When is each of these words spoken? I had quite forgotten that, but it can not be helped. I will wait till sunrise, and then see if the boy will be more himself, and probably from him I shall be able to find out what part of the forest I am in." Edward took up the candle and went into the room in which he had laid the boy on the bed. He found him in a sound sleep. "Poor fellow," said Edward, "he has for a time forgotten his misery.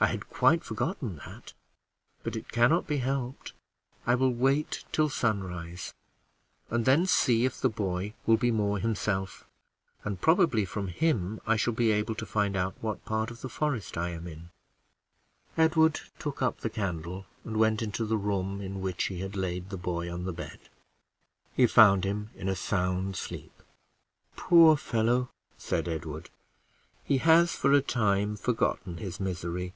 I 0.00 0.06
had 0.06 0.28
quite 0.30 0.64
forgotten 0.64 1.14
that, 1.24 1.52
but 2.24 2.34
it 2.34 2.50
can 2.50 2.70
not 2.70 2.88
be 2.88 2.96
helped. 2.96 3.52
I 4.04 4.16
will 4.16 4.34
wait 4.34 4.84
till 4.90 5.08
sunrise, 5.08 5.94
and 6.70 6.84
then 6.84 7.06
see 7.06 7.44
if 7.44 7.60
the 7.60 7.68
boy 7.68 8.14
will 8.26 8.36
be 8.36 8.50
more 8.50 8.80
himself, 8.80 9.46
and 10.02 10.20
probably 10.20 10.64
from 10.64 10.88
him 10.88 11.38
I 11.46 11.54
shall 11.54 11.72
be 11.72 11.92
able 11.92 12.16
to 12.16 12.26
find 12.26 12.56
out 12.56 12.74
what 12.80 13.04
part 13.04 13.30
of 13.30 13.42
the 13.42 13.48
forest 13.48 13.96
I 13.96 14.10
am 14.10 14.26
in." 14.26 14.50
Edward 15.56 16.00
took 16.18 16.42
up 16.42 16.62
the 16.62 16.68
candle 16.70 17.26
and 17.44 17.56
went 17.56 17.80
into 17.80 18.04
the 18.04 18.18
room 18.18 18.60
in 18.60 18.80
which 18.80 19.04
he 19.04 19.20
had 19.20 19.36
laid 19.36 19.70
the 19.70 19.76
boy 19.76 20.12
on 20.12 20.24
the 20.24 20.32
bed. 20.32 20.58
He 21.54 21.68
found 21.68 22.02
him 22.02 22.30
in 22.34 22.48
a 22.48 22.56
sound 22.56 23.14
sleep. 23.14 23.62
"Poor 24.34 24.76
fellow," 24.76 25.30
said 25.58 25.86
Edward, 25.86 26.28
"he 27.04 27.18
has 27.18 27.54
for 27.54 27.72
a 27.72 27.80
time 27.80 28.34
forgotten 28.36 28.96
his 28.96 29.20
misery. 29.20 29.74